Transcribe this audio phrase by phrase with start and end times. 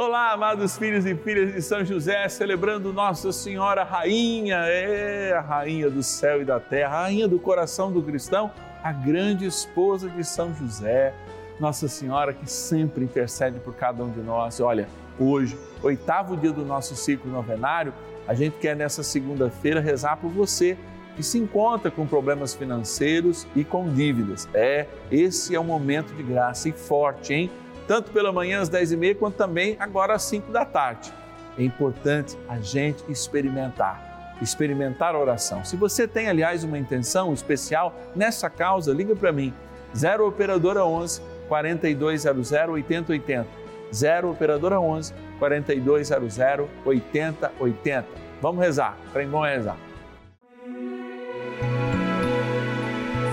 [0.00, 5.90] Olá, amados filhos e filhas de São José, celebrando Nossa Senhora Rainha, é a Rainha
[5.90, 10.54] do céu e da terra, Rainha do coração do cristão, a grande esposa de São
[10.54, 11.12] José,
[11.58, 14.60] Nossa Senhora que sempre intercede por cada um de nós.
[14.60, 14.86] Olha,
[15.18, 17.92] hoje, oitavo dia do nosso ciclo novenário,
[18.28, 20.78] a gente quer nessa segunda-feira rezar por você
[21.16, 24.48] que se encontra com problemas financeiros e com dívidas.
[24.54, 27.50] É, esse é um momento de graça e forte, hein?
[27.88, 31.10] Tanto pela manhã às 10h30, quanto também agora às 5 da tarde.
[31.58, 35.64] É importante a gente experimentar, experimentar a oração.
[35.64, 39.52] Se você tem, aliás, uma intenção especial nessa causa, liga para mim,
[39.96, 43.48] 0 Operadora 11 4200 8080.
[43.92, 46.38] 0 Operadora 11 4200
[46.84, 48.06] 8080.
[48.40, 49.78] Vamos rezar, trem bom é rezar.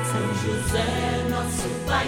[0.06, 2.08] São José, nosso Pai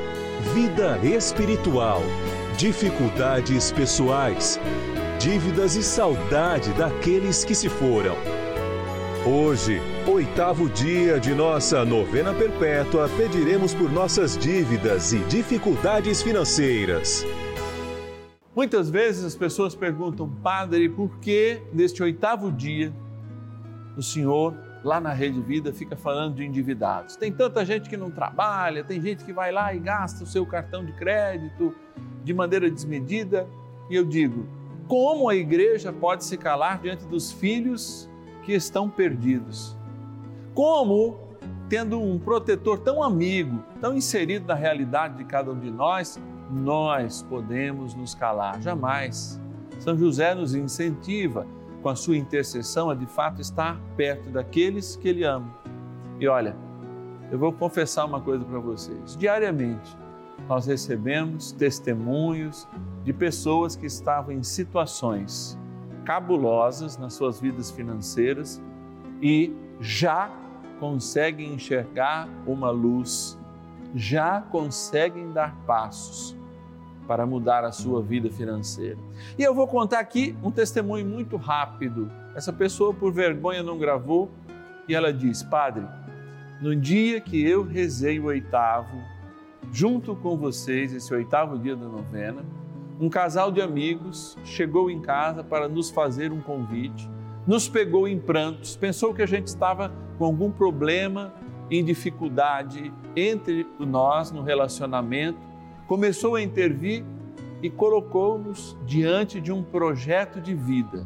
[0.53, 2.01] vida espiritual,
[2.57, 4.59] dificuldades pessoais,
[5.19, 8.15] dívidas e saudade daqueles que se foram.
[9.25, 17.23] Hoje, oitavo dia de nossa novena perpétua, pediremos por nossas dívidas e dificuldades financeiras.
[18.55, 22.91] Muitas vezes as pessoas perguntam, Padre, por que neste oitavo dia
[23.95, 27.15] o Senhor lá na Rede Vida fica falando de endividados.
[27.15, 30.45] Tem tanta gente que não trabalha, tem gente que vai lá e gasta o seu
[30.45, 31.73] cartão de crédito
[32.23, 33.47] de maneira desmedida.
[33.89, 34.47] E eu digo,
[34.87, 38.09] como a igreja pode se calar diante dos filhos
[38.43, 39.77] que estão perdidos?
[40.53, 41.19] Como,
[41.69, 46.19] tendo um protetor tão amigo, tão inserido na realidade de cada um de nós,
[46.49, 48.61] nós podemos nos calar?
[48.61, 49.39] Jamais.
[49.79, 51.47] São José nos incentiva
[51.81, 55.53] com a sua intercessão, a de fato estar perto daqueles que Ele ama.
[56.19, 56.55] E olha,
[57.31, 59.15] eu vou confessar uma coisa para vocês.
[59.17, 59.97] Diariamente,
[60.47, 62.67] nós recebemos testemunhos
[63.03, 65.57] de pessoas que estavam em situações
[66.05, 68.61] cabulosas nas suas vidas financeiras
[69.21, 70.31] e já
[70.79, 73.37] conseguem enxergar uma luz,
[73.93, 76.35] já conseguem dar passos
[77.11, 78.97] para mudar a sua vida financeira.
[79.37, 82.09] E eu vou contar aqui um testemunho muito rápido.
[82.33, 84.31] Essa pessoa, por vergonha, não gravou
[84.87, 85.83] e ela diz: Padre,
[86.61, 88.97] no dia que eu rezei o oitavo,
[89.73, 92.45] junto com vocês, esse oitavo dia da novena,
[92.97, 97.09] um casal de amigos chegou em casa para nos fazer um convite,
[97.45, 101.33] nos pegou em prantos, pensou que a gente estava com algum problema,
[101.69, 105.50] em dificuldade entre nós no relacionamento
[105.91, 107.03] começou a intervir
[107.61, 111.05] e colocou-nos diante de um projeto de vida.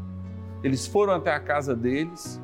[0.63, 2.39] Eles foram até a casa deles,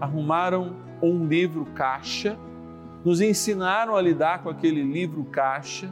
[0.00, 2.38] arrumaram um livro caixa,
[3.04, 5.90] nos ensinaram a lidar com aquele livro caixa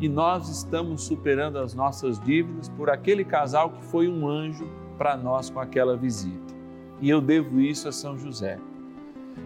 [0.00, 4.68] e nós estamos superando as nossas dívidas por aquele casal que foi um anjo
[4.98, 6.52] para nós com aquela visita.
[7.00, 8.58] E eu devo isso a São José.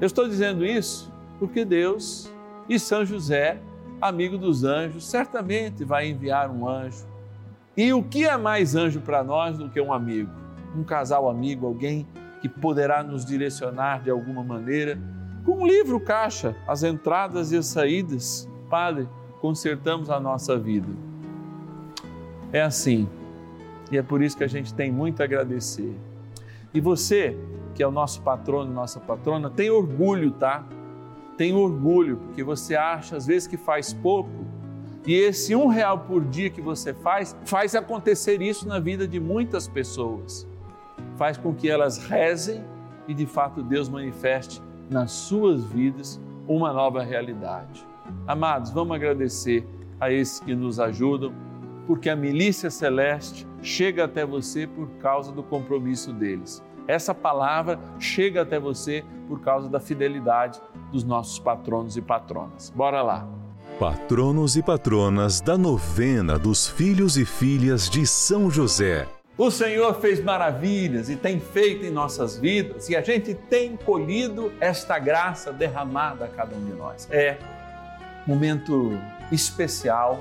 [0.00, 2.32] Eu estou dizendo isso porque Deus
[2.66, 3.60] e São José
[4.02, 7.06] amigo dos anjos, certamente vai enviar um anjo.
[7.76, 10.28] E o que é mais anjo para nós do que um amigo?
[10.76, 12.06] Um casal amigo, alguém
[12.40, 14.98] que poderá nos direcionar de alguma maneira.
[15.44, 19.08] Com um livro caixa, as entradas e as saídas, Padre,
[19.40, 20.88] consertamos a nossa vida.
[22.52, 23.08] É assim.
[23.90, 25.96] E é por isso que a gente tem muito a agradecer.
[26.74, 27.36] E você,
[27.74, 30.64] que é o nosso patrono, nossa patrona, tem orgulho, tá?
[31.36, 34.30] Tem orgulho, porque você acha às vezes que faz pouco,
[35.04, 39.18] E esse um real por dia que você faz, faz acontecer isso na vida de
[39.18, 40.46] muitas pessoas.
[41.16, 42.62] Faz com que elas rezem
[43.08, 47.84] e de fato Deus manifeste nas suas vidas uma nova realidade.
[48.26, 49.66] Amados, vamos agradecer
[49.98, 51.32] a esses que nos ajudam,
[51.86, 56.62] porque a milícia celeste chega até você por causa do compromisso deles.
[56.86, 60.60] Essa palavra chega até você por causa da fidelidade
[60.92, 62.70] dos nossos patronos e patronas.
[62.70, 63.26] Bora lá.
[63.80, 69.08] Patronos e patronas da novena dos filhos e filhas de São José.
[69.36, 74.52] O Senhor fez maravilhas e tem feito em nossas vidas e a gente tem colhido
[74.60, 77.08] esta graça derramada a cada um de nós.
[77.10, 77.38] É
[78.26, 78.96] momento
[79.32, 80.20] especial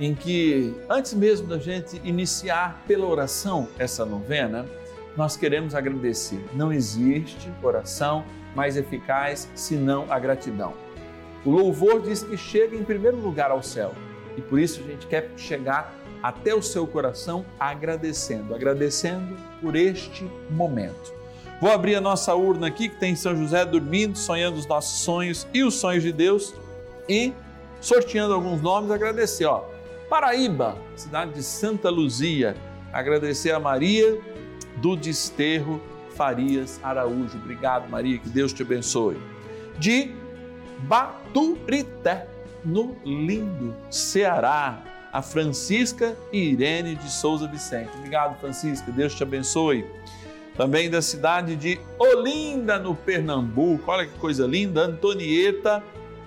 [0.00, 4.64] em que, antes mesmo da gente iniciar pela oração essa novena,
[5.18, 6.40] nós queremos agradecer.
[6.54, 8.24] Não existe oração
[8.54, 10.74] mais eficaz senão a gratidão.
[11.44, 13.96] O louvor diz que chega em primeiro lugar ao céu
[14.36, 15.92] e por isso a gente quer chegar
[16.22, 21.12] até o seu coração agradecendo, agradecendo por este momento.
[21.60, 25.48] Vou abrir a nossa urna aqui que tem São José dormindo, sonhando os nossos sonhos
[25.52, 26.54] e os sonhos de Deus
[27.08, 27.32] e
[27.80, 29.64] sorteando alguns nomes, agradecer, ó.
[30.08, 32.54] Paraíba, cidade de Santa Luzia,
[32.92, 34.16] agradecer a Maria
[34.80, 35.80] do Desterro
[36.14, 37.36] Farias Araújo.
[37.36, 39.16] Obrigado, Maria, que Deus te abençoe.
[39.78, 40.12] De
[40.80, 42.26] Baturité,
[42.64, 44.82] no lindo Ceará,
[45.12, 47.90] a Francisca Irene de Souza Vicente.
[47.96, 49.84] Obrigado, Francisca, Deus te abençoe.
[50.56, 53.90] Também da cidade de Olinda, no Pernambuco.
[53.90, 55.82] Olha que coisa linda, Antonieta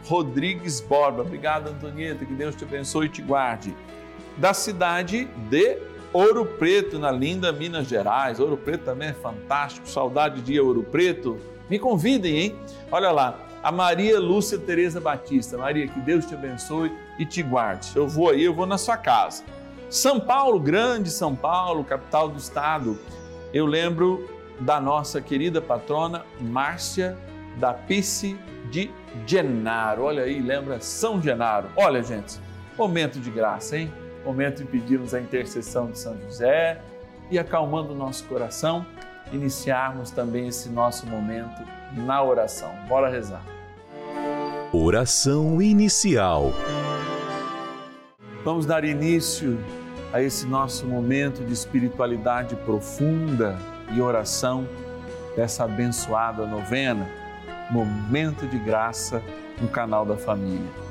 [0.06, 1.22] Rodrigues Borba.
[1.22, 3.76] Obrigado, Antonieta, que Deus te abençoe e te guarde.
[4.38, 5.78] Da cidade de
[6.14, 8.40] Ouro Preto, na linda Minas Gerais.
[8.40, 11.38] Ouro Preto também é fantástico, saudade de Ouro Preto.
[11.70, 12.56] Me convidem, hein?
[12.92, 15.58] Olha lá, a Maria Lúcia Tereza Batista.
[15.58, 17.92] Maria, que Deus te abençoe e te guarde.
[17.96, 19.44] Eu vou aí, eu vou na sua casa.
[19.90, 23.00] São Paulo, grande São Paulo, capital do estado.
[23.54, 24.30] Eu lembro
[24.60, 27.18] da nossa querida patrona Márcia
[27.58, 28.38] da Pice
[28.70, 28.92] de
[29.26, 30.04] Genaro.
[30.04, 31.70] Olha aí, lembra São Genaro.
[31.78, 32.38] Olha, gente,
[32.78, 33.94] momento de graça, hein?
[34.26, 36.80] Momento de pedirmos a intercessão de São José
[37.30, 38.86] e acalmando o nosso coração,
[39.32, 41.62] iniciarmos também esse nosso momento
[42.06, 42.72] na oração.
[42.88, 43.44] Bora rezar.
[44.74, 46.52] Oração inicial.
[48.44, 49.58] Vamos dar início
[50.14, 53.58] a esse nosso momento de espiritualidade profunda
[53.94, 54.68] e oração
[55.36, 57.08] dessa abençoada novena,
[57.70, 59.22] momento de graça
[59.62, 60.91] no canal da família.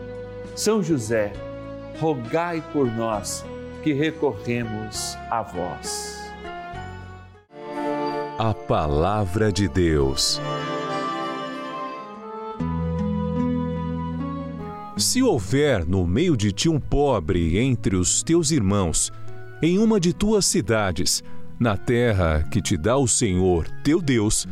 [0.55, 1.31] São José,
[1.99, 3.45] rogai por nós
[3.83, 6.19] que recorremos a vós.
[8.37, 10.41] A Palavra de Deus.
[14.97, 19.11] Se houver no meio de ti um pobre entre os teus irmãos,
[19.61, 21.23] em uma de tuas cidades,
[21.57, 24.47] na terra que te dá o Senhor, teu Deus,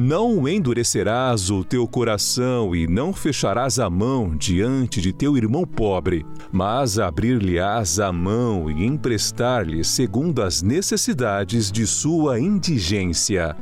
[0.00, 6.24] não endurecerás o teu coração e não fecharás a mão diante de teu irmão pobre,
[6.50, 13.54] mas abrir-lhe-ás a mão e emprestar-lhe segundo as necessidades de sua indigência.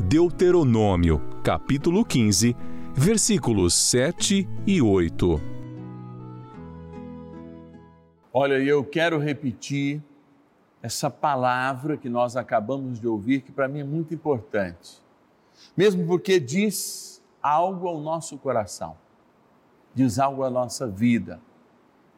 [0.00, 2.54] Deuteronômio, capítulo 15,
[2.94, 5.40] versículos 7 e 8.
[8.32, 10.00] Olha, eu quero repetir
[10.80, 15.01] essa palavra que nós acabamos de ouvir, que para mim é muito importante.
[15.76, 18.96] Mesmo porque diz algo ao nosso coração,
[19.94, 21.40] diz algo à nossa vida,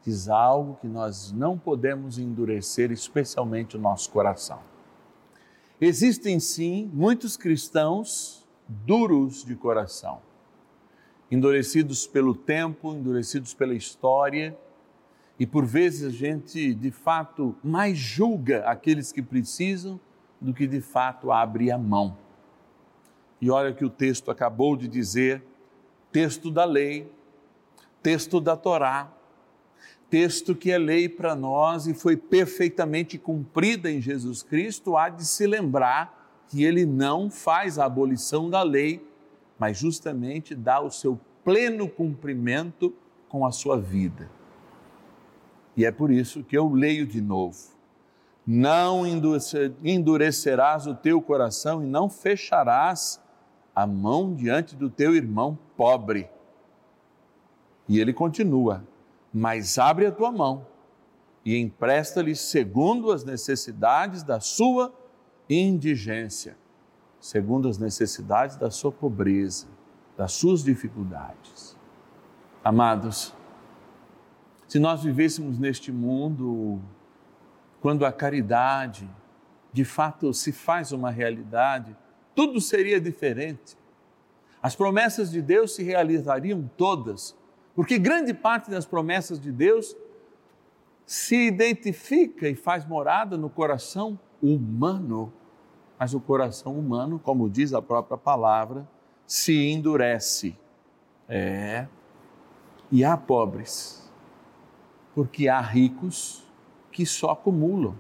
[0.05, 4.61] diz algo que nós não podemos endurecer, especialmente o nosso coração.
[5.81, 10.21] Existem sim muitos cristãos duros de coração,
[11.31, 14.57] endurecidos pelo tempo, endurecidos pela história,
[15.39, 19.99] e por vezes a gente de fato mais julga aqueles que precisam
[20.41, 22.17] do que de fato abre a mão.
[23.45, 25.45] E olha que o texto acabou de dizer,
[26.11, 27.13] texto da lei,
[28.03, 29.13] texto da Torá,
[30.09, 35.27] texto que é lei para nós e foi perfeitamente cumprida em Jesus Cristo, há de
[35.27, 39.07] se lembrar que ele não faz a abolição da lei,
[39.59, 42.95] mas justamente dá o seu pleno cumprimento
[43.29, 44.31] com a sua vida.
[45.77, 47.59] E é por isso que eu leio de novo.
[48.47, 53.23] Não endurecerás o teu coração e não fecharás
[53.75, 56.29] a mão diante do teu irmão pobre.
[57.89, 58.85] E ele continua:
[59.33, 60.67] Mas abre a tua mão
[61.45, 64.95] e empresta-lhe segundo as necessidades da sua
[65.49, 66.57] indigência,
[67.21, 69.67] segundo as necessidades da sua pobreza,
[70.17, 71.77] das suas dificuldades.
[72.65, 73.35] Amados,
[74.67, 76.81] se nós vivêssemos neste mundo
[77.83, 79.09] quando a caridade
[79.71, 81.95] de fato se faz uma realidade,
[82.35, 83.77] tudo seria diferente.
[84.63, 87.37] As promessas de Deus se realizariam todas,
[87.75, 89.95] porque grande parte das promessas de Deus
[91.07, 95.33] se identifica e faz morada no coração humano.
[95.99, 98.89] Mas o coração humano, como diz a própria palavra,
[99.27, 100.57] se endurece.
[101.29, 101.87] É.
[102.91, 104.11] E há pobres,
[105.15, 106.45] porque há ricos
[106.91, 107.97] que só acumulam.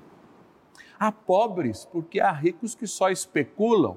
[0.99, 3.97] Há pobres, porque há ricos que só especulam.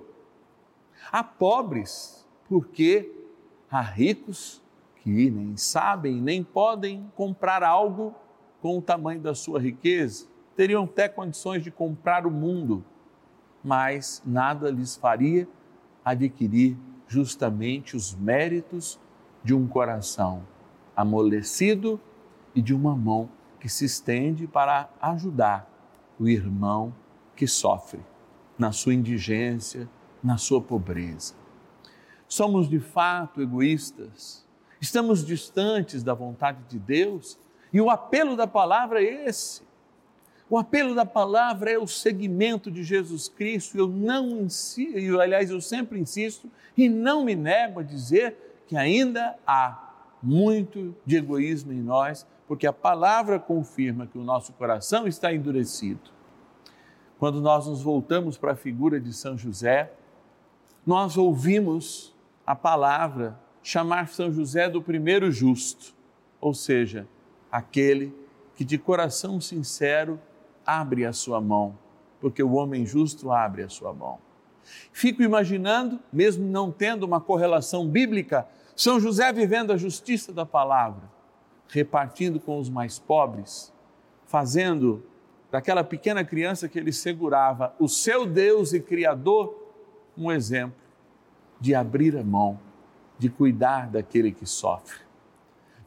[1.12, 3.12] Há pobres, porque
[3.70, 4.62] há ricos
[4.98, 8.14] que nem sabem, nem podem comprar algo
[8.62, 10.28] com o tamanho da sua riqueza.
[10.56, 12.84] Teriam até condições de comprar o mundo,
[13.64, 15.48] mas nada lhes faria
[16.04, 19.00] adquirir justamente os méritos
[19.44, 20.44] de um coração
[20.96, 22.00] amolecido
[22.54, 25.70] e de uma mão que se estende para ajudar
[26.20, 26.94] o irmão
[27.36, 28.02] que sofre
[28.58, 29.88] na sua indigência,
[30.28, 31.34] na sua pobreza.
[32.28, 34.46] Somos de fato egoístas,
[34.82, 37.40] estamos distantes da vontade de Deus
[37.72, 39.66] e o apelo da palavra é esse.
[40.50, 43.78] O apelo da palavra é o seguimento de Jesus Cristo.
[43.78, 49.38] Eu não insisto, aliás, eu sempre insisto e não me nego a dizer que ainda
[49.48, 55.34] há muito de egoísmo em nós, porque a palavra confirma que o nosso coração está
[55.34, 56.12] endurecido.
[57.18, 59.92] Quando nós nos voltamos para a figura de São José,
[60.88, 62.16] nós ouvimos
[62.46, 65.94] a palavra chamar São José do primeiro justo,
[66.40, 67.06] ou seja,
[67.52, 68.16] aquele
[68.56, 70.18] que de coração sincero
[70.66, 71.78] abre a sua mão,
[72.22, 74.18] porque o homem justo abre a sua mão.
[74.94, 81.04] Fico imaginando, mesmo não tendo uma correlação bíblica, São José vivendo a justiça da palavra,
[81.68, 83.74] repartindo com os mais pobres,
[84.26, 85.04] fazendo
[85.52, 89.67] daquela pequena criança que ele segurava o seu Deus e Criador
[90.18, 90.76] um exemplo
[91.60, 92.60] de abrir a mão,
[93.18, 95.00] de cuidar daquele que sofre.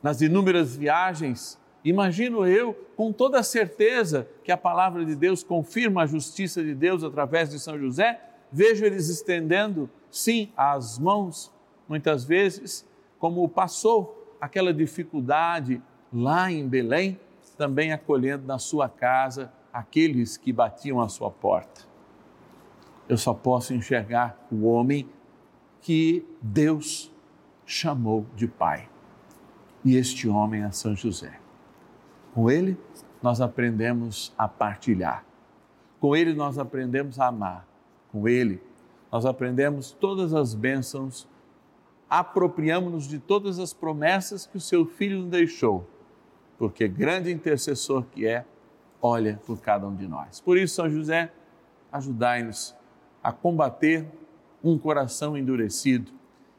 [0.02, 6.06] Nas inúmeras viagens, imagino eu, com toda certeza que a palavra de Deus confirma a
[6.06, 8.20] justiça de Deus através de São José,
[8.50, 11.52] vejo eles estendendo, sim, as mãos,
[11.88, 12.87] muitas vezes,
[13.18, 15.82] como passou aquela dificuldade
[16.12, 17.18] lá em Belém,
[17.56, 21.89] também acolhendo na sua casa aqueles que batiam à sua porta
[23.11, 25.09] eu só posso enxergar o homem
[25.81, 27.12] que Deus
[27.67, 28.88] chamou de Pai.
[29.85, 31.40] E este homem é São José.
[32.33, 32.79] Com ele,
[33.21, 35.25] nós aprendemos a partilhar.
[35.99, 37.67] Com ele, nós aprendemos a amar.
[38.12, 38.62] Com ele,
[39.11, 41.26] nós aprendemos todas as bênçãos,
[42.09, 45.85] apropriamos-nos de todas as promessas que o seu filho nos deixou,
[46.57, 48.45] porque grande intercessor que é,
[49.02, 50.40] olha por cada um de nós.
[50.40, 51.33] Por isso, São José,
[51.90, 52.79] ajudai-nos
[53.23, 54.07] a combater
[54.62, 56.12] um coração endurecido,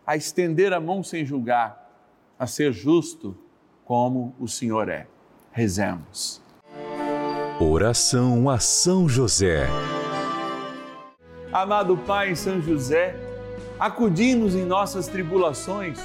[0.05, 1.89] a estender a mão sem julgar,
[2.37, 3.37] a ser justo
[3.85, 5.07] como o Senhor é.
[5.51, 6.41] Rezemos.
[7.59, 9.67] Oração a São José.
[11.51, 13.15] Amado Pai São José,
[13.79, 15.99] acudi-nos em nossas tribulações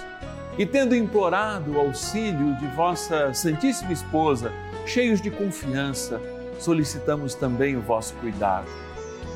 [0.59, 4.53] e, tendo implorado o auxílio de vossa Santíssima Esposa,
[4.85, 6.21] cheios de confiança,
[6.59, 8.86] solicitamos também o vosso cuidado.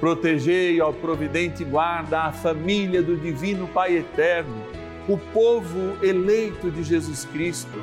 [0.00, 4.62] Protegei, ó providente guarda, a família do Divino Pai Eterno,
[5.08, 7.82] o povo eleito de Jesus Cristo.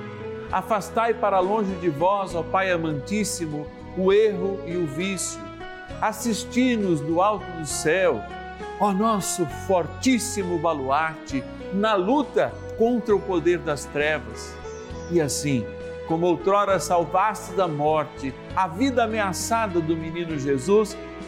[0.52, 3.68] Afastai para longe de vós, ó Pai amantíssimo,
[3.98, 5.42] o erro e o vício.
[6.02, 8.22] Assisti-nos do alto do céu,
[8.80, 11.44] ó nosso fortíssimo baluarte,
[11.74, 14.56] na luta contra o poder das trevas.
[15.12, 15.66] E assim,
[16.08, 20.96] como outrora salvaste da morte a vida ameaçada do menino Jesus,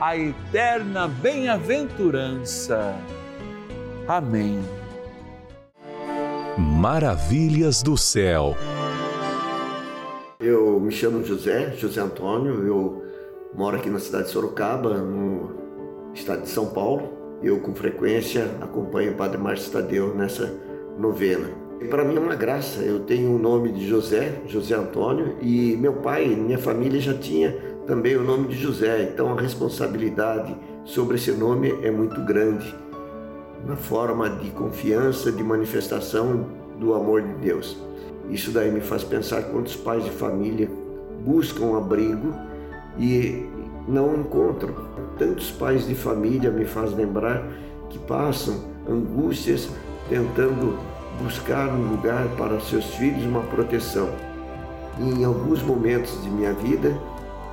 [0.00, 2.94] a eterna bem-aventurança.
[4.06, 4.60] Amém.
[6.58, 8.54] Maravilhas do céu.
[10.38, 13.02] Eu me chamo José, José Antônio, eu
[13.54, 17.38] moro aqui na cidade de Sorocaba, no estado de São Paulo.
[17.42, 20.52] Eu com frequência acompanho o Padre Márcio Tadeu nessa
[20.98, 21.48] novena.
[21.90, 25.94] Para mim é uma graça, eu tenho o nome de José, José Antônio, e meu
[25.94, 31.30] pai, minha família já tinha também o nome de José, então a responsabilidade sobre esse
[31.30, 32.74] nome é muito grande,
[33.64, 36.46] na forma de confiança, de manifestação
[36.78, 37.76] do amor de Deus.
[38.28, 40.68] Isso daí me faz pensar quantos pais de família
[41.24, 42.34] buscam abrigo
[42.98, 43.46] e
[43.88, 44.74] não encontram.
[45.16, 47.46] Tantos pais de família me faz lembrar
[47.88, 49.68] que passam angústias
[50.08, 50.78] tentando
[51.22, 54.10] buscar um lugar para seus filhos uma proteção.
[54.98, 56.96] E em alguns momentos de minha vida,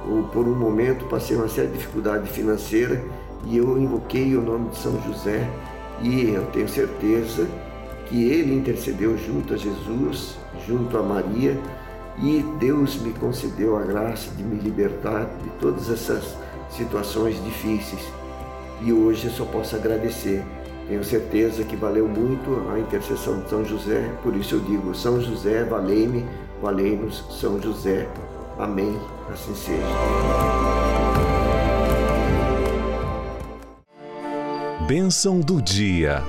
[0.10, 3.04] ou por um momento, passei uma séria dificuldade financeira
[3.46, 5.50] e eu invoquei o nome de São José
[6.02, 7.48] e eu tenho certeza
[8.08, 10.38] que ele intercedeu junto a Jesus,
[10.68, 11.58] junto a Maria
[12.22, 16.38] e Deus me concedeu a graça de me libertar de todas essas
[16.70, 18.02] situações difíceis.
[18.82, 20.44] E hoje eu só posso agradecer
[20.88, 25.22] tenho certeza que valeu muito a intercessão de São José, por isso eu digo: São
[25.22, 26.26] José, valei-me,
[26.62, 28.08] valei-nos, São José.
[28.58, 29.00] Amém.
[29.32, 29.84] Assim seja.
[34.88, 36.22] Bênção do dia.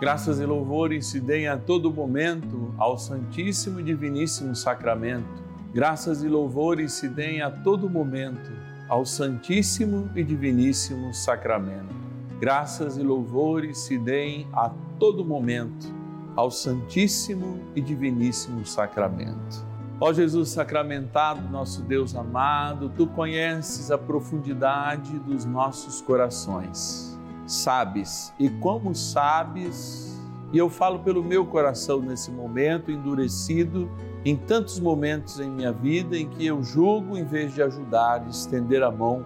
[0.00, 5.42] Graças e louvores se deem a todo momento ao Santíssimo e Diviníssimo Sacramento.
[5.72, 8.50] Graças e louvores se deem a todo momento
[8.88, 11.94] ao Santíssimo e Diviníssimo Sacramento.
[12.38, 16.01] Graças e louvores se deem a todo momento
[16.36, 19.72] ao Santíssimo e Diviníssimo Sacramento.
[20.00, 27.16] Ó Jesus sacramentado, nosso Deus amado, tu conheces a profundidade dos nossos corações.
[27.46, 30.20] Sabes, e como sabes,
[30.52, 33.88] e eu falo pelo meu coração nesse momento endurecido
[34.24, 38.30] em tantos momentos em minha vida em que eu julgo em vez de ajudar, de
[38.30, 39.24] estender a mão,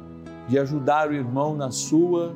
[0.49, 2.35] de ajudar o irmão na sua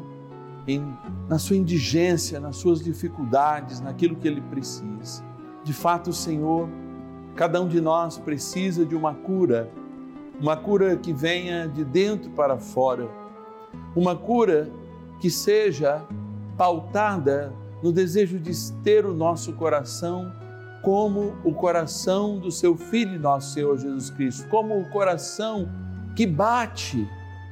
[0.75, 0.97] em,
[1.29, 5.25] na sua indigência, nas suas dificuldades, naquilo que ele precisa.
[5.65, 6.69] De fato, Senhor,
[7.35, 9.71] cada um de nós precisa de uma cura,
[10.41, 13.09] uma cura que venha de dentro para fora,
[13.95, 14.71] uma cura
[15.21, 16.03] que seja
[16.57, 17.53] pautada
[17.83, 18.53] no desejo de
[18.83, 20.33] ter o nosso coração
[20.83, 25.69] como o coração do seu Filho, nosso Senhor Jesus Cristo, como o coração
[26.17, 27.09] que bate,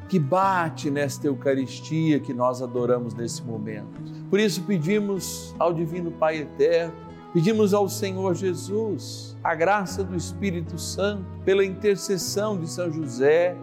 [0.08, 4.00] que bate nesta Eucaristia que nós adoramos nesse momento.
[4.30, 6.94] Por isso pedimos ao Divino Pai Eterno,
[7.32, 13.56] pedimos ao Senhor Jesus a graça do Espírito Santo, pela intercessão de São José,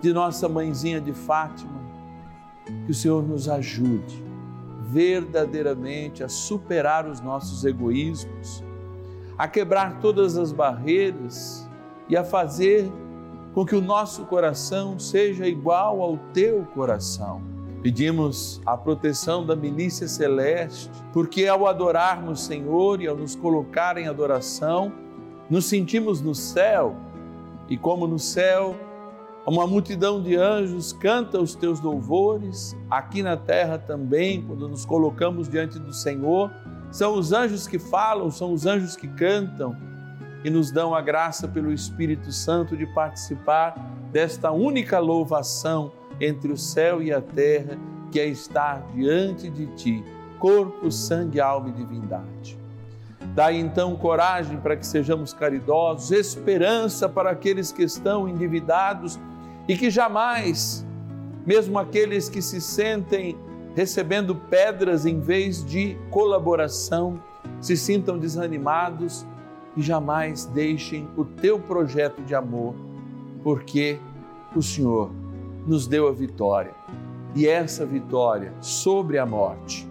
[0.00, 1.80] de nossa mãezinha de Fátima,
[2.86, 4.24] que o Senhor nos ajude
[4.88, 8.62] verdadeiramente a superar os nossos egoísmos,
[9.36, 11.68] a quebrar todas as barreiras
[12.08, 12.90] e a fazer
[13.56, 17.40] com que o nosso coração seja igual ao teu coração.
[17.82, 24.08] Pedimos a proteção da milícia celeste, porque ao adorarmos Senhor e ao nos colocar em
[24.08, 24.92] adoração,
[25.48, 26.96] nos sentimos no céu
[27.66, 28.76] e como no céu
[29.46, 35.48] uma multidão de anjos canta os teus louvores, aqui na terra também, quando nos colocamos
[35.48, 36.50] diante do Senhor,
[36.90, 39.74] são os anjos que falam, são os anjos que cantam
[40.46, 43.74] e nos dão a graça pelo Espírito Santo de participar
[44.12, 47.76] desta única louvação entre o céu e a terra,
[48.12, 50.04] que é estar diante de ti,
[50.38, 52.56] corpo, sangue, alma e divindade.
[53.34, 59.18] Dai então coragem para que sejamos caridosos, esperança para aqueles que estão endividados
[59.66, 60.86] e que jamais,
[61.44, 63.36] mesmo aqueles que se sentem
[63.74, 67.20] recebendo pedras em vez de colaboração,
[67.60, 69.26] se sintam desanimados
[69.76, 72.74] e jamais deixem o teu projeto de amor,
[73.42, 73.98] porque
[74.54, 75.10] o Senhor
[75.66, 76.74] nos deu a vitória.
[77.34, 79.86] E essa vitória sobre a morte,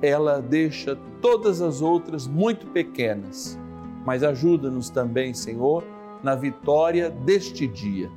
[0.00, 3.58] ela deixa todas as outras muito pequenas,
[4.06, 5.82] mas ajuda-nos também, Senhor,
[6.22, 8.08] na vitória deste dia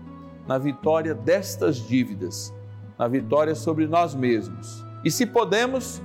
[0.47, 2.53] na vitória destas dívidas,
[2.97, 4.85] na vitória sobre nós mesmos.
[5.03, 6.01] E, se podemos,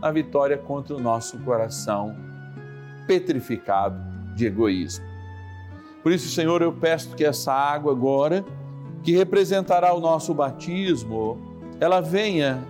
[0.00, 2.14] na vitória contra o nosso coração
[3.06, 3.98] petrificado
[4.36, 5.04] de egoísmo.
[6.02, 8.44] Por isso, Senhor, eu peço que essa água agora,
[9.02, 11.38] que representará o nosso batismo,
[11.80, 12.62] ela venha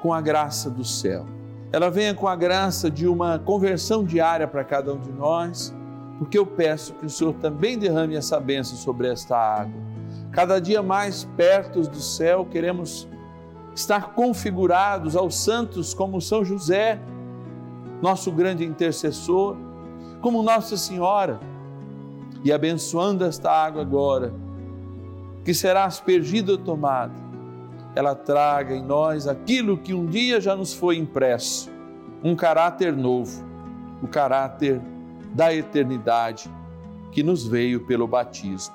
[0.00, 1.26] com a graça do céu.
[1.72, 5.74] Ela venha com a graça de uma conversão diária para cada um de nós,
[6.18, 9.84] porque eu peço que o Senhor também derrame essa bênção sobre esta água
[10.34, 13.08] cada dia mais perto do céu, queremos
[13.74, 17.00] estar configurados aos santos como São José,
[18.02, 19.56] nosso grande intercessor,
[20.24, 21.38] como Nossa Senhora,
[22.42, 24.32] e abençoando esta água agora,
[25.44, 27.12] que será aspergida ou tomada,
[27.94, 31.70] ela traga em nós aquilo que um dia já nos foi impresso,
[32.22, 33.44] um caráter novo,
[34.02, 34.80] o caráter
[35.34, 36.50] da eternidade
[37.12, 38.74] que nos veio pelo batismo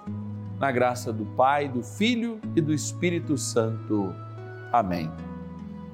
[0.60, 4.14] na graça do Pai, do Filho e do Espírito Santo.
[4.72, 5.12] Amém.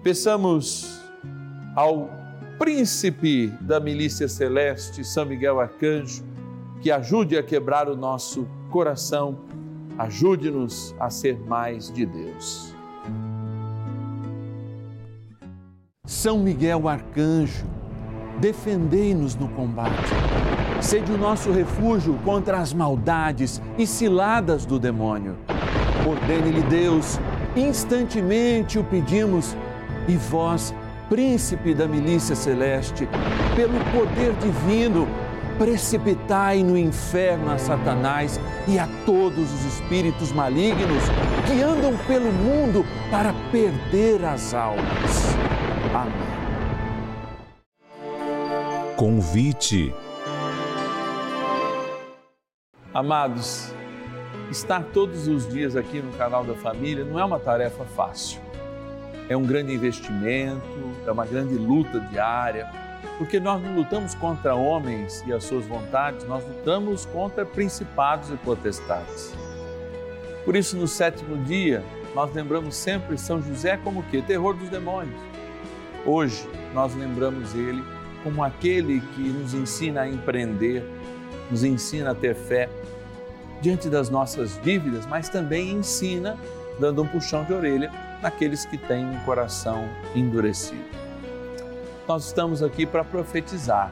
[0.04, 1.00] Peçamos
[1.78, 2.10] ao
[2.58, 6.24] príncipe da milícia celeste, São Miguel Arcanjo,
[6.82, 9.40] que ajude a quebrar o nosso coração,
[9.98, 12.76] ajude-nos a ser mais de Deus.
[16.06, 17.66] São Miguel Arcanjo,
[18.40, 20.14] defendei-nos no combate
[20.86, 25.36] Sede o nosso refúgio contra as maldades e ciladas do demônio.
[26.08, 27.20] Ordene-lhe Deus,
[27.56, 29.56] instantemente o pedimos,
[30.08, 30.76] e vós,
[31.10, 33.08] príncipe da milícia celeste,
[33.56, 35.08] pelo poder divino,
[35.58, 41.04] precipitai no inferno a Satanás e a todos os espíritos malignos
[41.48, 45.36] que andam pelo mundo para perder as almas.
[45.94, 46.36] Amém.
[48.98, 49.94] Convite
[52.96, 53.74] Amados,
[54.50, 58.40] estar todos os dias aqui no canal da família não é uma tarefa fácil.
[59.28, 60.62] É um grande investimento,
[61.06, 62.70] é uma grande luta diária,
[63.18, 68.38] porque nós não lutamos contra homens e as suas vontades, nós lutamos contra principados e
[68.38, 69.34] potestades.
[70.44, 71.84] Por isso, no sétimo dia,
[72.14, 74.22] nós lembramos sempre São José como o quê?
[74.22, 75.20] Terror dos demônios.
[76.06, 77.84] Hoje, nós lembramos ele
[78.24, 80.84] como aquele que nos ensina a empreender,
[81.50, 82.70] nos ensina a ter fé
[83.62, 86.38] diante das nossas dívidas, mas também ensina
[86.80, 90.84] dando um puxão de orelha naqueles que têm um coração endurecido.
[92.08, 93.92] Nós estamos aqui para profetizar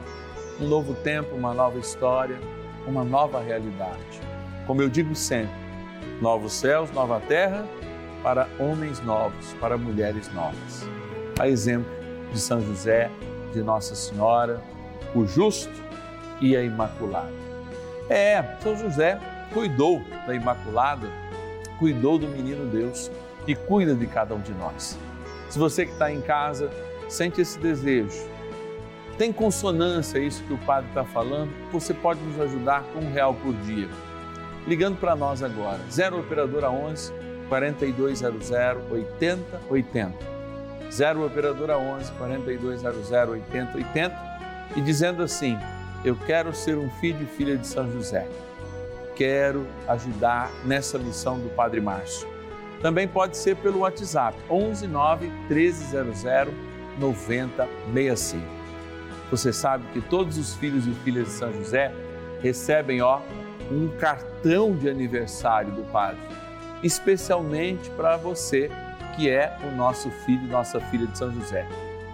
[0.60, 2.38] um novo tempo, uma nova história,
[2.86, 4.20] uma nova realidade.
[4.66, 5.54] Como eu digo sempre,
[6.20, 7.66] novos céus, nova terra
[8.22, 10.88] para homens novos, para mulheres novas.
[11.38, 11.90] A exemplo
[12.32, 13.10] de São José,
[13.52, 14.62] de Nossa Senhora,
[15.14, 15.82] o justo
[16.40, 17.32] e a imaculada.
[18.08, 19.18] É, São José
[19.52, 21.06] cuidou da Imaculada,
[21.78, 23.10] cuidou do menino Deus
[23.46, 24.98] e cuida de cada um de nós.
[25.48, 26.70] Se você que está em casa
[27.08, 28.26] sente esse desejo,
[29.16, 33.34] tem consonância isso que o Padre está falando, você pode nos ajudar com um real
[33.34, 33.88] por dia.
[34.66, 37.12] Ligando para nós agora, 0 Operadora 11
[37.48, 40.34] 4200 8080.
[40.90, 44.34] 0 Operadora 11 4200 8080
[44.74, 45.56] e dizendo assim:
[46.04, 48.26] Eu quero ser um filho e filha de São José
[49.14, 52.28] quero ajudar nessa missão do Padre Márcio.
[52.80, 56.24] Também pode ser pelo WhatsApp 11 9 1300
[56.98, 58.44] 9065.
[59.30, 61.92] Você sabe que todos os filhos e filhas de São José
[62.40, 63.20] recebem, ó,
[63.70, 66.20] um cartão de aniversário do Padre,
[66.82, 68.70] especialmente para você
[69.16, 71.66] que é o nosso filho, nossa filha de São José.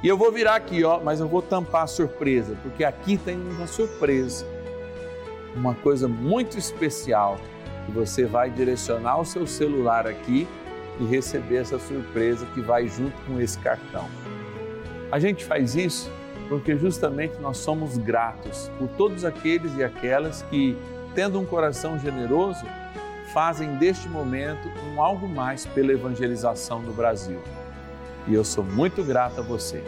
[0.02, 3.36] E eu vou virar aqui, ó, mas eu vou tampar a surpresa, porque aqui tem
[3.36, 4.46] uma surpresa.
[5.54, 7.38] Uma coisa muito especial
[7.86, 10.46] que você vai direcionar o seu celular aqui
[11.00, 14.06] e receber essa surpresa que vai junto com esse cartão.
[15.10, 16.10] A gente faz isso
[16.48, 20.76] porque justamente nós somos gratos por todos aqueles e aquelas que,
[21.14, 22.64] tendo um coração generoso,
[23.32, 27.40] fazem deste momento um algo mais pela evangelização do Brasil.
[28.26, 29.82] E eu sou muito grato a você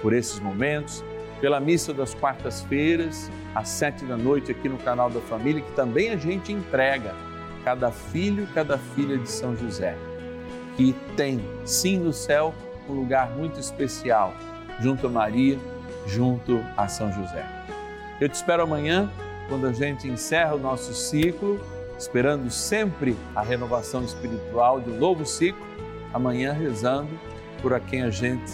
[0.00, 1.02] por esses momentos,
[1.44, 6.08] pela missa das quartas-feiras, às sete da noite aqui no canal da Família, que também
[6.08, 7.14] a gente entrega
[7.62, 9.94] cada filho, cada filha de São José,
[10.74, 12.54] que tem sim no céu
[12.88, 14.32] um lugar muito especial
[14.80, 15.58] junto a Maria,
[16.06, 17.46] junto a São José.
[18.22, 19.10] Eu te espero amanhã,
[19.46, 21.60] quando a gente encerra o nosso ciclo
[21.98, 25.62] esperando sempre a renovação espiritual de um novo ciclo,
[26.10, 27.10] amanhã rezando
[27.60, 28.50] por a quem a gente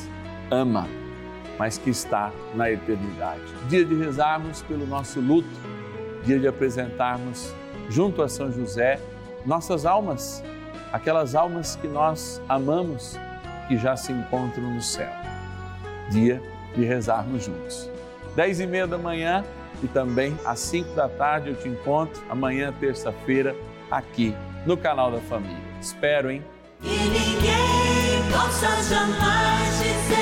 [0.50, 0.88] ama,
[1.60, 3.42] mas que está na eternidade.
[3.68, 5.46] Dia de rezarmos pelo nosso luto,
[6.24, 7.52] dia de apresentarmos
[7.90, 8.98] junto a São José
[9.44, 10.42] nossas almas,
[10.90, 13.18] aquelas almas que nós amamos,
[13.68, 15.10] que já se encontram no céu.
[16.08, 16.42] Dia
[16.74, 17.90] de rezarmos juntos.
[18.34, 19.44] Dez e meia da manhã,
[19.82, 23.54] e também às 5 da tarde eu te encontro amanhã, terça-feira,
[23.90, 25.58] aqui no canal da Família.
[25.78, 26.42] Espero, hein?
[26.82, 30.19] E ninguém possa jamais dizer